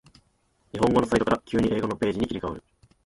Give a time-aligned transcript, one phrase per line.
[0.73, 2.63] 日本語のサイトから急に英語のページに切り替わる